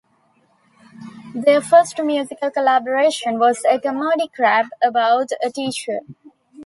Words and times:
Their 1.35 1.61
first 1.61 2.01
musical 2.01 2.49
collaboration 2.49 3.37
was 3.37 3.63
a 3.65 3.77
comedic 3.77 4.31
rap 4.39 4.65
about 4.81 5.29
a 5.43 5.51
teacher. 5.51 5.99